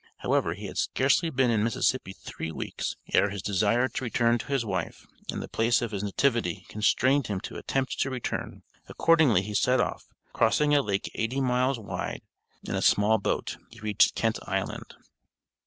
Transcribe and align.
However, 0.17 0.55
he 0.55 0.65
had 0.65 0.79
scarcely 0.79 1.29
been 1.29 1.51
in 1.51 1.63
Mississippi 1.63 2.13
three 2.19 2.51
weeks, 2.51 2.95
ere 3.13 3.29
his 3.29 3.43
desire 3.43 3.87
to 3.87 4.03
return 4.03 4.39
to 4.39 4.47
his 4.47 4.65
wife, 4.65 5.05
and 5.31 5.43
the 5.43 5.47
place 5.47 5.79
of 5.79 5.91
his 5.91 6.01
nativity 6.03 6.65
constrained 6.69 7.27
him 7.27 7.39
to 7.41 7.55
attempt 7.57 7.99
to 7.99 8.09
return; 8.09 8.63
accordingly 8.87 9.43
he 9.43 9.53
set 9.53 9.79
off, 9.79 10.07
crossing 10.33 10.73
a 10.73 10.81
lake 10.81 11.11
eighty 11.13 11.39
miles 11.39 11.77
wide 11.77 12.23
in 12.63 12.73
a 12.73 12.81
small 12.81 13.19
boat, 13.19 13.57
he 13.69 13.79
reached 13.79 14.15
Kent 14.15 14.39
Island. 14.47 14.95